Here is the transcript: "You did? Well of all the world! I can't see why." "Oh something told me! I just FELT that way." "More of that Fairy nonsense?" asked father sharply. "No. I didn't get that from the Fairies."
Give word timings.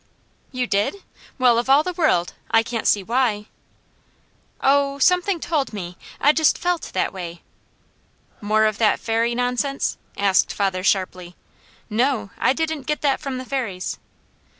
"You 0.51 0.65
did? 0.65 1.03
Well 1.37 1.59
of 1.59 1.69
all 1.69 1.83
the 1.83 1.93
world! 1.93 2.33
I 2.49 2.63
can't 2.63 2.87
see 2.87 3.03
why." 3.03 3.45
"Oh 4.59 4.97
something 4.97 5.39
told 5.39 5.73
me! 5.73 5.95
I 6.19 6.31
just 6.33 6.57
FELT 6.57 6.89
that 6.95 7.13
way." 7.13 7.43
"More 8.41 8.65
of 8.65 8.79
that 8.79 8.99
Fairy 8.99 9.35
nonsense?" 9.35 9.99
asked 10.17 10.51
father 10.53 10.83
sharply. 10.83 11.35
"No. 11.87 12.31
I 12.39 12.51
didn't 12.51 12.87
get 12.87 13.01
that 13.01 13.19
from 13.19 13.37
the 13.37 13.45
Fairies." 13.45 13.99